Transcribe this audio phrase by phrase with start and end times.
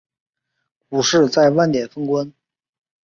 [0.89, 2.33] 股市在万点封关